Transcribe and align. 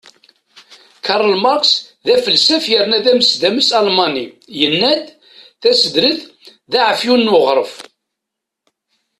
Karl 1.05 1.33
Marx, 1.43 1.63
d 2.05 2.07
afelsaf 2.15 2.65
yerna 2.71 2.99
d 3.03 3.07
amesdames 3.11 3.69
Almani, 3.79 4.27
yenna-d: 4.59 5.05
Tasredt 5.61 6.21
d 6.71 6.73
aεefyun 6.81 7.23
n 7.29 7.33
uɣref. 7.37 7.73